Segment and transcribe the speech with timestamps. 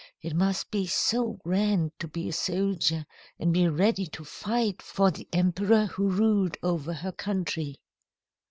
[0.19, 3.05] It must be so grand to be a soldier
[3.37, 7.79] and be ready to fight for the emperor who ruled over her country.